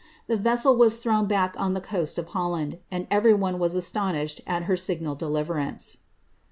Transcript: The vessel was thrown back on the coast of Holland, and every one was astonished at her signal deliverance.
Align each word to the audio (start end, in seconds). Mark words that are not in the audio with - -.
The 0.25 0.35
vessel 0.35 0.75
was 0.77 0.97
thrown 0.97 1.27
back 1.27 1.53
on 1.59 1.75
the 1.75 1.79
coast 1.79 2.17
of 2.17 2.29
Holland, 2.29 2.79
and 2.89 3.05
every 3.11 3.35
one 3.35 3.59
was 3.59 3.75
astonished 3.75 4.41
at 4.47 4.63
her 4.63 4.75
signal 4.75 5.13
deliverance. 5.13 5.99